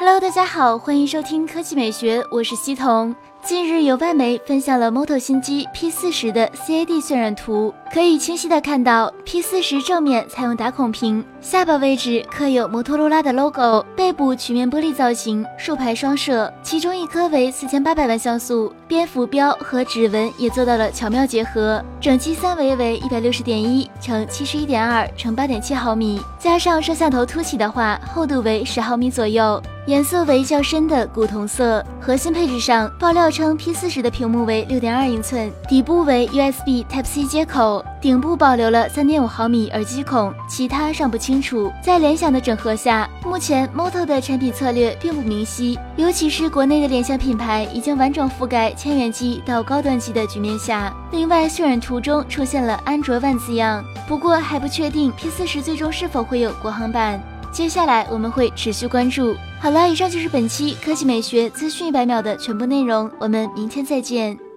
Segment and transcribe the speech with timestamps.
[0.00, 3.14] Hello，大家好，欢迎收听科技美学，我是西彤。
[3.42, 21.82] 近日有外媒分享了 Moto 新机 P40 的 CAD 渲染图，可以清晰的看到 P40 正面采用打孔屏，下巴位置刻有摩托罗拉的 logo，背部曲面玻璃造型，竖排双摄，其中一颗为四千八百万像素，蝙蝠标和指纹也做到了巧妙结合。
[21.98, 29.60] 整机三维为一百六十点一乘七十一点二乘八点七毫米，加上摄像头凸起的话，厚度为十毫米左右。
[29.86, 31.84] 颜色为较深的古铜色。
[31.98, 41.70] 核心配置上，爆料称 P40 的屏幕为六点二英寸，底部为 USB Type C 接口，顶部保留了三点五毫米耳机孔，其他尚不清楚。
[41.82, 50.94] 在联想的整合下，目前 Moto 的产品策略并不明晰，尤其是国内的联想品牌已经完整覆盖千元机到高端机的局面下。
[51.10, 57.20] 另外，渲染图中出现了安卓万字样，不过还不确定 P40 最终是否会有国行版。
[57.52, 59.34] 接下来我们会持续关注。
[59.60, 64.49] 好了，以上就是本期科技美学资讯一百秒的全部内容，我们明天再见。